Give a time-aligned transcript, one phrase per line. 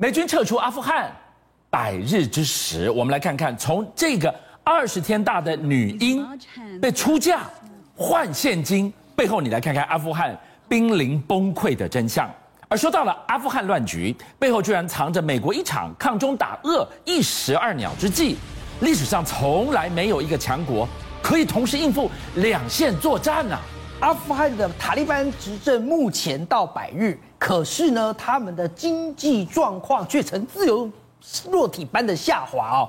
[0.00, 1.14] 美军撤出阿富汗
[1.68, 4.34] 百日之时，我们来看看从这个
[4.64, 6.26] 二十天大的女婴
[6.80, 7.42] 被出嫁
[7.94, 10.34] 换现金背后，你来看看阿富汗
[10.66, 12.30] 濒临崩溃的真相。
[12.66, 18.38] 而说到了阿富汗乱局背后，居然藏着美国一场抗中打俄一石二鸟之计。
[18.80, 20.88] 历史上从来没有一个强国
[21.20, 23.60] 可以同时应付两线作战啊！
[24.00, 30.90] 阿富汗的塔利班执政目前到百日，可是呢，他们的经济状况却呈自由
[31.50, 32.88] 落体般的下滑哦。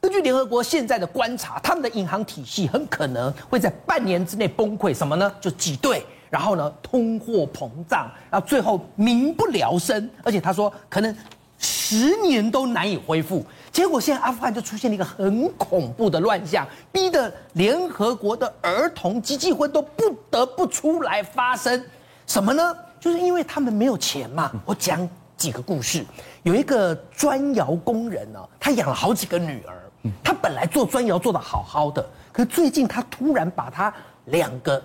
[0.00, 4.92] 根据联合国现在的观察，他们的银行体系很可能会在半年之内崩溃。
[4.92, 5.32] 什么呢？
[5.40, 10.10] 就挤兑，然后呢，通货膨胀，然后最后民不聊生。
[10.24, 11.16] 而且他说，可 能
[11.58, 13.46] 十年都难以恢复。
[13.78, 21.80] 结果现在阿富汗就出现了一个很恐怖的乱象，逼得联合国的儿童基金会都不得不出来发声。
[22.26, 22.76] 什么呢？
[22.98, 24.50] 就是因为他们没有钱嘛。
[24.64, 26.04] 我讲几个故事。
[26.42, 29.80] 有一个砖窑工人呢，他养了好几个女儿。
[30.24, 34.82] 他本来做砖窑做得好好的，可是最近他突然把他两个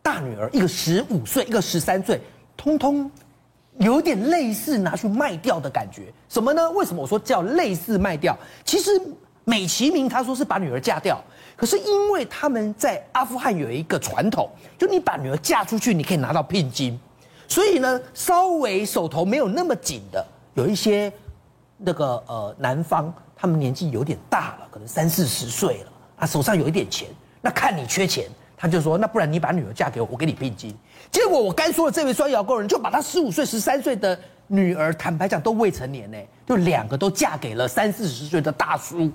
[0.00, 2.20] 大女儿，一个十五岁，一个十三岁，
[2.56, 3.10] 通通。
[3.78, 6.70] 有点类似拿去卖掉的感觉，什么呢？
[6.70, 8.36] 为什么我说叫类似卖掉？
[8.64, 8.90] 其实
[9.44, 11.22] 美其名他说是把女儿嫁掉，
[11.56, 16.98] 可是因为他们在阿富汗有一个传统，就你把女儿嫁出去，你可以拿到聘金，
[17.46, 21.12] 所以呢，稍微手头没有那么紧的，有一些
[21.76, 27.08] 那个呃男方，他们年纪有点大了，可能三四十岁了，啊，手上有一点钱，
[27.42, 28.26] 那看你缺钱。
[28.56, 30.74] 他就说：“那不然你把女儿嫁给我，我给你聘金。”
[31.12, 39.10] 结果我刚说的这位砖窑工人就把他十五岁、十三岁的女儿，坦白讲都未成年呢，就两个都嫁给了三四十岁的大叔，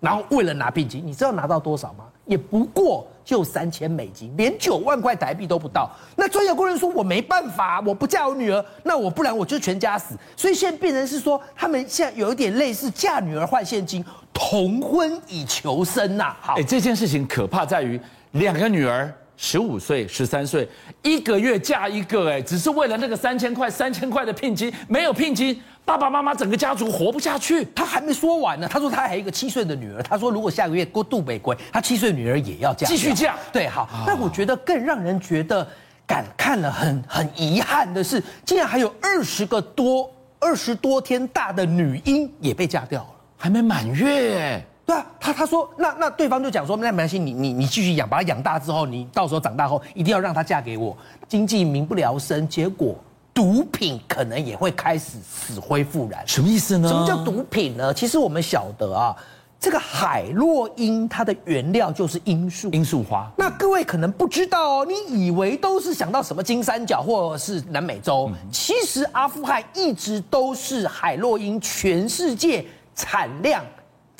[0.00, 2.04] 然后为了拿聘金，你知道拿到多少吗？
[2.24, 5.90] 也不过就三千美金，连九万块台币都不到。
[6.16, 16.36] 那专业工人说：“我没办法，我不嫁我女儿，那我不然我就全家死。”所以现在变成是说，他们现在有一点类似嫁女儿换现金，同婚以求生呐。
[16.40, 18.00] 好，哎，这件事情可怕在于。
[18.32, 20.68] 两个女儿，十五岁、十三岁，
[21.02, 27.66] 一个月嫁一个，哎，只是为了那个三千块、三千块的聘金，没有聘金，爸爸妈妈整个家族活不下去。
[27.74, 33.34] 他还没说完呢，他说他还有一个七岁的女儿，他说如果下个月过杜北归，他七岁女儿也要嫁，继续嫁。
[33.50, 33.88] 对，好。
[34.06, 35.66] 那我觉得更让人觉得
[36.06, 43.08] 感看了很很遗憾的是，竟然还有二十个多、二十多天大的女婴也被嫁掉了，
[43.38, 44.62] 还没满月。
[44.90, 52.48] 对啊，他他说那那对方就讲说，那没关系，你你你继续养，把他养大之后，你到时候长大后一定要让他嫁给我，经济民不聊生。
[52.48, 52.96] 结果
[53.32, 56.88] 毒品可能也会开始死灰复燃，什么意思呢？
[56.88, 57.94] 什么叫毒品呢？
[57.94, 59.14] 其实我们晓得啊，
[59.60, 63.30] 这个海洛因它的原料就是罂粟，罂粟花。
[63.36, 72.64] 那各位可能不知道哦，你以为都是想到什么金三角或者是南美洲，嗯、其实阿富汗一直都是海洛因全世界
[72.96, 73.64] 产量。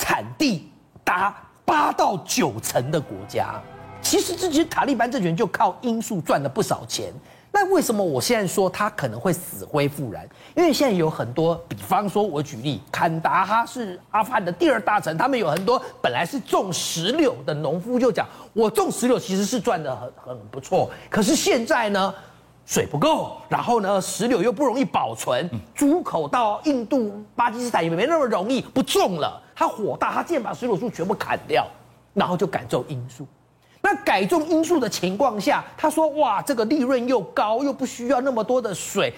[0.00, 0.66] 产地
[1.04, 1.32] 达
[1.64, 3.60] 八到九成的国家，
[4.00, 7.12] 其实之前塔利班政权就靠罂粟赚了不少钱。
[7.52, 10.26] 那为什么我现在说它可能会死灰复燃？
[10.56, 22.14] 因为现在有很多，比方说我举例，坎达哈是阿富汗的第二大城，他们有很多本来是种石榴的农夫就讲，我种石榴其实是赚得很很不错，可是现在呢？
[22.70, 29.42] 水不够，然后呢，石榴又不容易保存，出口到印度、巴基斯坦也没那么容易，不种了。
[29.56, 31.66] 他火大，他竟然把水果树全部砍掉，
[32.14, 33.26] 然后就改种罂粟。
[33.82, 39.12] 那改种罂粟的情况下，他说：“哇，这个利润又高，又不需要那么多的水，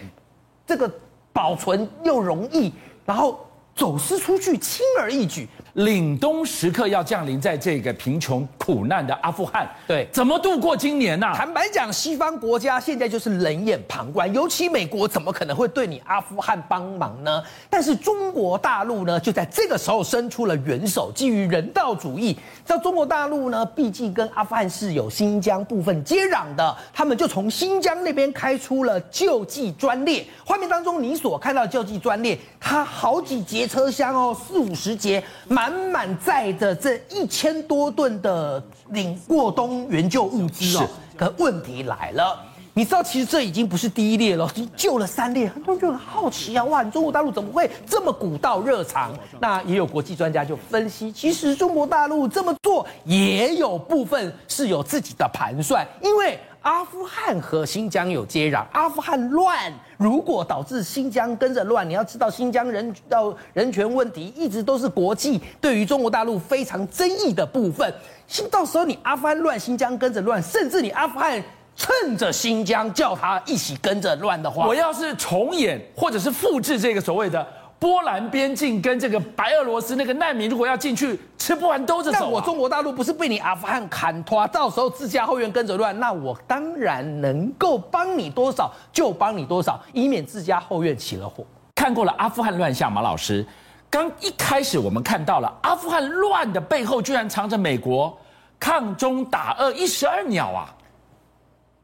[0.66, 0.90] 这个
[1.30, 2.72] 保存又容易，
[3.04, 3.38] 然后
[3.76, 11.34] 走私出去轻而易举。”凛冬时刻要降临在这个贫穷苦难的阿富汗，对，怎么度过今年呢、啊？
[11.34, 17.42] 坦白讲，西方国家现在就是冷眼旁观，尤其美国怎么可能会对你阿富汗帮忙呢？
[17.70, 22.36] 但是中国大陆呢，就在这个时候伸出了援手，基于人道主义。
[22.66, 30.22] 在中国大陆呢，毕竟跟阿富汗是有新疆部分接壤的，他们就从新疆那边开出了救济专列。
[30.44, 35.24] 画面当中你所看到的救济专列，它好几节车厢哦，四五十节。
[35.48, 42.36] 满满满载着这一千多吨的领过冬援救物资哦，可问题来了，
[42.74, 49.12] 你知道其实这已经不是第一列了，已经救了三列，很多人就很好奇啊，哇，中国大陆怎么会这么古道热肠？
[49.40, 56.38] 那也有国际专家就分析，其实中国大陆这么做也有部分是有自己的盘算，因为。
[56.62, 59.52] 阿富汗和新疆有接壤，阿富汗乱，
[59.96, 67.92] 如果导致新疆跟着乱，你要知道新疆人到人权问题一直都是国际对于中国大陆非常争议的部分。
[68.28, 71.42] 新到时候你阿富汗乱，新疆跟着乱，甚至你阿富汗
[71.82, 77.44] 趁着新疆叫他一起跟着乱的话，我要是重演或者是复制这个所谓的
[77.80, 82.20] 波兰边境跟这个白俄罗斯那个难民，如果要进去，吃不完兜着走、啊。
[82.20, 91.44] 那我中国大陆不是被你阿富汗砍拖，到时候自家后院跟着乱，那我当然能够帮你多少就帮你多少，以免自家后院起了火。
[91.74, 93.44] 看过了阿富汗乱象，马老师，
[93.90, 98.16] 刚一开始我们看到了阿富汗乱的背后，居然藏着美国
[98.60, 100.72] 抗中打俄一石二鸟啊！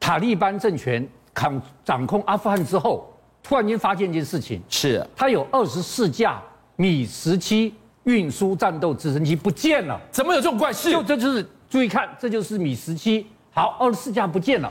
[0.01, 3.13] 塔利班政权掌掌控阿富汗之后。
[3.41, 6.39] 突然间发现一件事情，是他有二十四架
[6.77, 7.75] 米十七
[8.05, 10.91] 运输战斗直升机不见了，怎么有这种怪事？
[10.91, 14.71] 就这就是注意看，这就是米十七，好，二十四架不见了，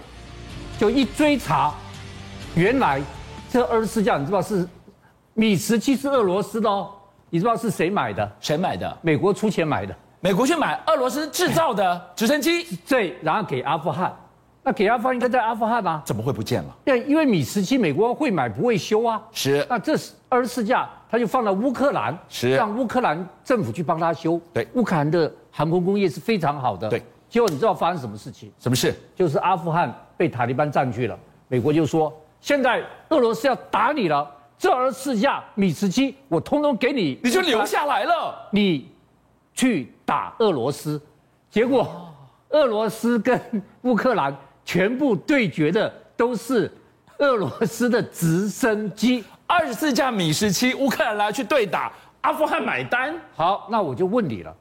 [0.77, 1.73] 就一追查，
[2.53, 3.01] 原来
[3.49, 4.67] 这二十四架你知道是
[5.33, 6.91] 米十七是俄罗斯的哦，
[7.31, 8.31] 你知道是谁买的？
[8.39, 8.95] 谁买的？
[9.01, 14.15] 美国出钱买的，美国去买俄罗斯制造的直升机，对，然后给阿富汗。
[14.67, 16.01] 那给阿富汗应该在阿富汗吗？
[16.03, 16.75] 怎么会不见了？
[16.83, 19.21] 对，因为米十七美国会买不会修啊。
[19.31, 19.65] 是。
[19.69, 19.93] 那这
[20.27, 24.37] 二十四架，他就放到乌克兰，是让乌克兰政府去帮他修。
[24.51, 26.89] 对，乌克兰的航空工业是非常好的。
[26.89, 27.01] 对。
[27.29, 28.51] 结果你知道发生什么事情？
[28.59, 28.93] 什么事？
[29.15, 31.17] 就是阿富汗被塔利班占据了，
[31.47, 38.91] 美国就说现在俄罗斯要打你了，这二十四架米十七我通通给你，你就留下来了，你
[39.53, 41.01] 去打俄罗斯。
[41.49, 41.89] 结果
[42.49, 43.39] 俄罗斯跟
[43.83, 44.35] 乌克兰。
[44.67, 46.69] 全部对决的都是
[47.19, 53.15] 俄罗斯的直升机，二十四架米十七，乌克兰拿去对打，阿富汗买单。
[53.33, 54.53] 好，那我就问你了，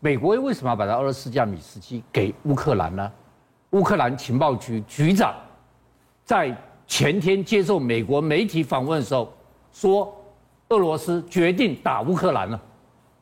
[0.00, 3.12] 美国为什么要把它二十四架米十七给乌克兰呢？
[3.72, 5.34] 乌克兰情报局局长
[6.24, 6.56] 在
[6.86, 9.30] 前天接受美国媒体访问的时候
[9.72, 10.10] 说，
[10.70, 12.58] 俄罗斯决定打乌克兰了，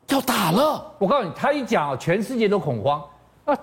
[0.07, 0.89] 要打了。
[0.97, 3.03] 我告诉你，他一讲，全世界都恐慌。
[3.43, 3.53] 啊，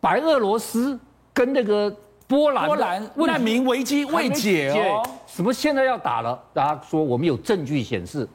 [0.00, 0.98] 白俄罗斯
[1.32, 1.96] 跟那个。
[2.26, 6.40] 波兰波兰难民危机未解哦，什么现在要打了？
[6.52, 8.28] 大家说我们有证据显示，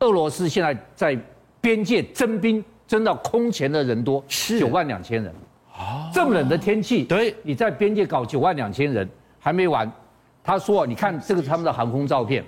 [0.00, 1.18] 俄罗斯现在在
[1.60, 5.34] 边界征兵征到空前的人多，是九万两千人。
[5.76, 9.08] 啊，这么冷的天气，对，你在边界搞九万两千人
[9.40, 9.90] 还没完。
[10.42, 12.44] 他说，你看这个他们的航空照片。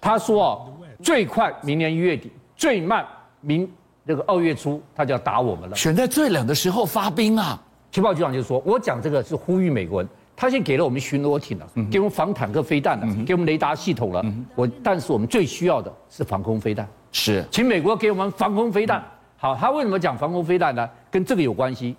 [0.00, 0.72] 他说，
[1.02, 3.06] 最快明年一月底，最慢
[3.40, 3.70] 明
[4.04, 5.76] 那个二月初，他就要打我们了。
[5.76, 7.62] 选在最冷的时候发兵啊！
[7.90, 14.22] 情报局长就说：“我讲这个是呼吁美国人，他先给了我们巡逻艇了，给我们防坦克飞弹了，给我们雷达系统了。
[14.54, 19.02] 我但是我们最需要的是防空飞弹，是，请美国给我们防空飞弹。
[19.38, 20.88] 好，他为什么讲防空飞弹呢？
[21.10, 21.96] 跟这个有关系。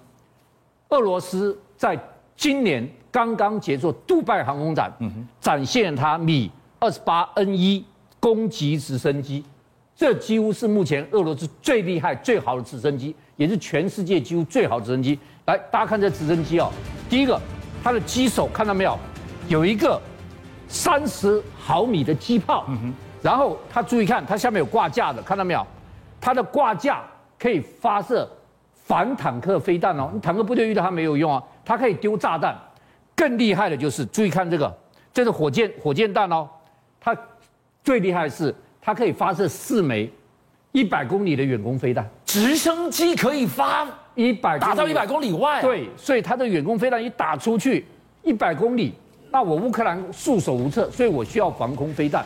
[0.89, 1.99] 俄罗斯在
[2.35, 4.93] 今年刚刚结束杜拜航空展，
[5.41, 7.83] 展现他米二十八 N 一
[8.19, 9.43] 攻击直升机，
[9.95, 15.17] 这几乎是目前俄罗斯最厉害、最好的直升机，也是全世界几乎最好的直升机。”
[15.49, 16.71] 来，大家看这直升机哦。
[17.09, 17.41] 第一个，
[17.83, 18.95] 它的机手看到没有？
[19.47, 19.99] 有一个
[20.67, 22.65] 三十毫米的机炮。
[22.67, 22.93] 嗯哼。
[23.23, 25.65] 然后它注意看，它下面有挂架的，看到没有？
[26.21, 27.01] 它的挂架
[27.39, 28.29] 可以发射
[28.85, 30.11] 反坦克飞弹哦。
[30.21, 32.55] 坦克部队遇到它没有用啊，它可以丢炸弹。
[33.15, 34.71] 更厉害的就是，注意看这个，
[35.11, 36.47] 这是火箭火箭弹哦。
[37.01, 37.17] 它
[37.83, 40.13] 最厉害的是，它可以发射四枚
[40.73, 42.07] 一百公里的远攻飞弹。
[42.23, 43.87] 直升机可以发？
[44.19, 47.85] 一百打到一百公里外，对，所以他的远攻飞弹一打出去
[48.21, 48.93] 一百公里，
[49.31, 52.25] 那我乌克兰束手无策，所以我需要防空飞弹。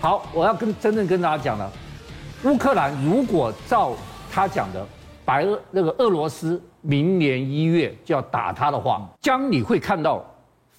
[0.00, 1.70] 好，我要跟真正跟大家讲了，
[2.42, 3.92] 乌克兰如果照
[4.28, 4.84] 他讲的，
[5.24, 10.24] 白俄那个俄罗斯明年一月就要打他的话，将你会看到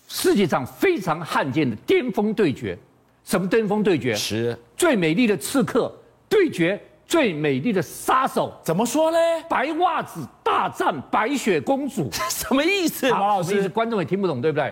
[0.09, 2.77] 世界上非常罕见的巅峰对决。
[3.23, 4.13] 什么巅峰对决？
[4.15, 5.89] 是最美丽的刺客
[6.27, 6.77] 对决。
[7.07, 9.17] 最美丽的杀手怎么说呢？
[9.49, 13.09] 白袜子大战白雪公主， 什么意思？
[13.11, 14.71] 马老师，观众也听不懂，对不对？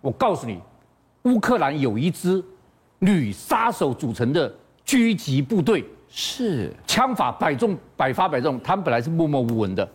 [0.00, 0.58] 我告诉你，
[1.24, 2.42] 乌克兰有一支
[2.98, 4.52] 女杀手组成的
[4.86, 8.58] 狙击部队，是枪法百中百发百中。
[8.60, 9.86] 他们本来是默默无闻的。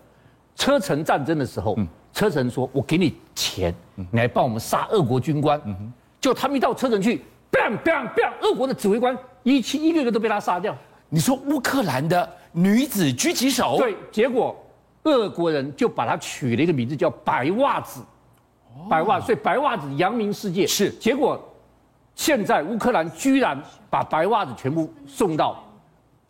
[0.55, 1.75] 车臣战争的时候，
[2.13, 5.59] 车臣说：“我给你钱，你来帮我们杀俄国军官。”
[6.21, 7.21] 就他们一到车臣去
[7.51, 10.73] ，bang bang bang，俄国的指挥官一七一个个都被他杀掉。
[11.09, 14.55] 你说乌克兰的女子狙击手，对，结果
[15.03, 18.01] 俄国人就把它取了一个名字叫白袜子，
[18.89, 20.65] 白袜，所以白袜子扬名世界。
[20.65, 21.39] 是，结果
[22.15, 25.63] 现在乌克兰居然把白袜子全部送到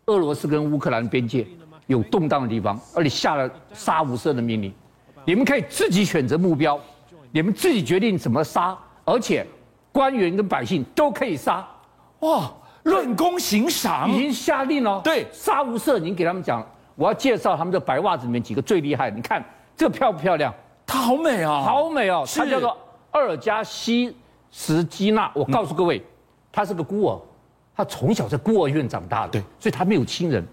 [0.06, 1.46] 俄罗斯跟乌克兰边界
[1.86, 4.72] 有动荡的地方，而且下了杀无赦的命令，
[5.24, 6.80] 你们可以自己选择目标，
[7.30, 9.46] 你们自己决定怎么杀，而且
[9.92, 11.66] 官员跟百姓都可以杀，
[12.20, 12.50] 哇！
[12.82, 15.00] 论功行赏，已经下令了。
[15.02, 15.98] 对，杀无赦。
[15.98, 16.62] 您给他们讲，
[16.94, 19.16] 我要介绍他们的白袜子里面几个最厉害的。
[19.16, 19.44] 你看
[19.76, 20.52] 这个漂不漂亮？
[20.86, 22.24] 她好美啊，好美哦。
[22.34, 22.76] 她叫做
[23.10, 24.16] 阿尔加西
[24.50, 25.30] 什基娜。
[25.34, 26.02] 我告诉各位，
[26.52, 27.20] 她是个孤儿，
[27.76, 30.46] 他从小在孤儿院长大的，对，所以他没有亲人。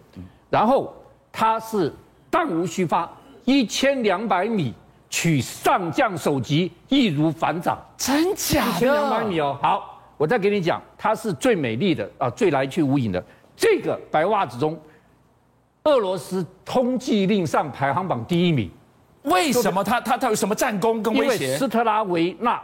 [0.50, 0.92] 然后
[1.32, 1.94] 他是
[2.32, 3.10] 弹无虚发，
[3.46, 4.74] 一千两百米
[5.10, 7.78] 取上将首级，易如反掌。
[7.96, 8.72] 真假的？
[8.72, 9.58] 一千两百米哦。
[9.62, 13.24] 好，我再给你讲，她是最美丽的啊，最来去无影的。
[13.56, 14.76] 这个白袜子中，
[15.84, 18.70] 俄罗斯通缉令上排行榜第一名。
[19.24, 21.46] 为什么他他他有什么战功跟威胁？
[21.46, 22.62] 因为斯特拉维纳，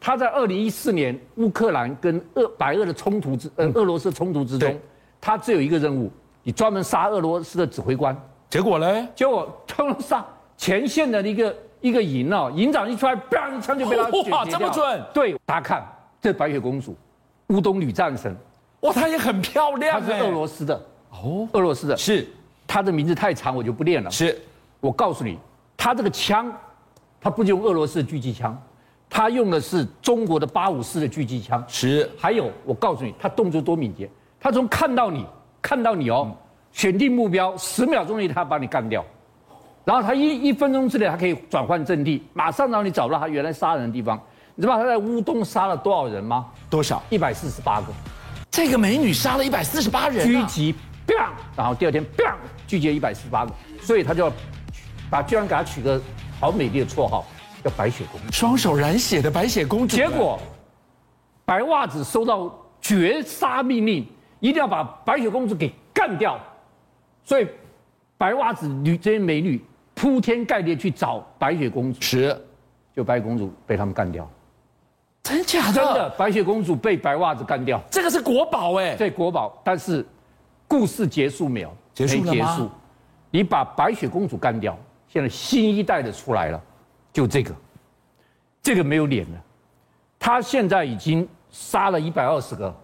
[0.00, 4.76] 他在二零一四年乌克兰跟俄白俄的冲突之呃俄罗斯的冲突之中，
[5.20, 6.10] 他只有一个任务，
[6.42, 8.16] 你专门杀俄罗斯的指挥官。
[8.50, 9.08] 结果呢？
[9.14, 10.24] 结果他杀
[10.56, 14.02] 前线的一个一个营哦，营长一出来，砰一枪就被他
[14.36, 15.02] 哇，这么准？
[15.14, 15.86] 对，大家看
[16.20, 16.96] 这白雪公主，
[17.48, 18.36] 乌东女战神，
[18.80, 20.00] 哇，她也很漂亮。
[20.00, 20.74] 她是俄罗斯的
[21.10, 22.28] 哦，俄罗斯的，是
[22.72, 24.10] 她的名字太长，我就不念了。
[24.10, 24.40] 是，
[24.80, 25.38] 我告诉你。
[25.76, 26.50] 他这个枪，
[27.20, 28.58] 他不用俄罗斯的狙击枪，
[29.10, 31.62] 他用的是中国的八五式的狙击枪。
[31.68, 34.08] 是，还有我告诉你，他动作多敏捷，
[34.40, 35.26] 他从看到你，
[35.60, 36.34] 看到你哦，
[36.72, 39.04] 选定目标，十秒钟内他把你干掉，
[39.84, 44.18] 然后他一一分钟之内他可以转换阵地，马上让你找到他原来杀人的地方。
[44.54, 46.46] 你知道他在乌东杀了多少人吗？
[46.70, 47.02] 多少？
[47.10, 47.88] 一百四十八个。
[48.50, 50.74] 这个美女杀了一百四十八人，狙击，
[51.56, 52.04] 然后第二天，
[52.66, 54.32] 拒绝一百四十八个，所以他就要。
[55.10, 56.00] 把居然给他取个
[56.40, 57.26] 好美丽的绰号，
[57.62, 59.94] 叫白雪公主，双手染血的白雪公主。
[59.94, 60.40] 结果，
[61.44, 64.06] 白袜子收到绝杀命令，
[64.40, 66.40] 一定要把白雪公主给干掉。
[67.24, 67.46] 所以，
[68.16, 69.62] 白袜子女这些美女
[69.94, 72.34] 铺天盖地去找白雪公主，是，
[72.96, 74.26] 就白雪公主被他们干掉。
[75.22, 75.74] 真假的？
[75.74, 77.78] 真的，白雪公主被白袜子干掉。
[77.90, 79.60] 这个是国宝哎，对，国宝。
[79.62, 80.02] 但是，
[80.72, 81.76] 故事结束没有？
[81.92, 82.24] 结束？
[82.24, 82.70] 结束。
[83.30, 84.74] 你把白雪公主干掉。
[85.06, 86.58] 现在新一代的出来了，
[87.12, 87.54] 就这个，
[88.62, 89.38] 这个没有脸了，
[90.18, 92.74] 他现在已经杀了一百二十个，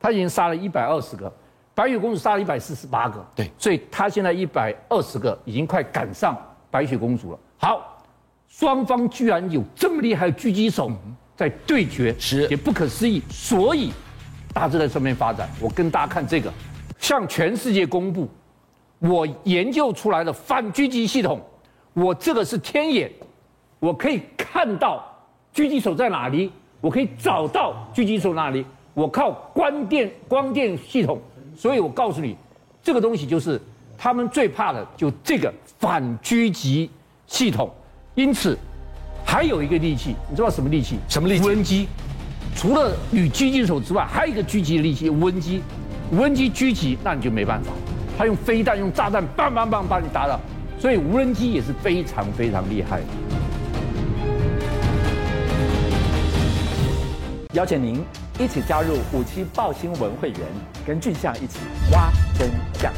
[0.00, 1.30] 他已经杀了一百二十个，
[1.74, 6.34] 白雪公主杀了一百四十八个，对，所以他现在一百二十个已经快赶上
[6.70, 7.38] 白雪公主了。
[7.58, 8.02] 好，
[8.48, 10.90] 双方居然有这么厉害的狙击手
[11.36, 13.92] 在对决，是也不可思议，所以
[14.54, 15.46] 大致在上面发展。
[15.60, 16.50] 我跟大家看这个，
[17.02, 18.26] 向全世界公布。
[19.00, 21.40] 我研究出来的反狙击系统，
[21.92, 23.10] 我这个是天眼，
[23.80, 25.04] 我可以看到
[25.52, 31.20] 狙击手在哪里，我可以找到狙击手哪里，我靠光电光电系统，
[31.56, 32.36] 所以我告诉你，
[32.84, 33.60] 这个东西就是
[33.98, 36.88] 他们最怕的，就这个反狙击
[37.26, 37.68] 系统。
[38.14, 38.56] 因此，
[39.24, 40.98] 还有一个利器，你知道什么利器？
[41.08, 41.44] 什么利器？
[41.44, 41.88] 无人机。
[42.54, 45.62] 除了与狙击手之外，还有一个狙击的利器——无人机。
[46.12, 47.72] 无人机狙击，那你就没办法。
[48.18, 50.38] 他用飞弹、用炸弹，棒棒棒把你打倒，
[50.78, 53.00] 所以无人机也是非常非常厉害。
[57.54, 58.04] 邀请您
[58.38, 60.40] 一起加入五七报新闻会员，
[60.86, 62.92] 跟俊相一起挖真相。